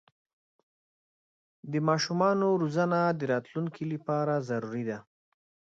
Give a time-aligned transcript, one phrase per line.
[1.71, 4.97] د ماشومانو روزنه د راتلونکي لپاره ضروري ده.